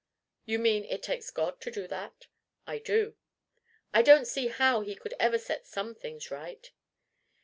[0.45, 2.25] "You mean it takes God to do that?"
[2.65, 3.17] "I do."
[3.93, 6.71] "I don't see how he ever could set some things right."